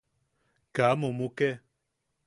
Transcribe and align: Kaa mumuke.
Kaa 0.75 0.93
mumuke. 1.01 1.49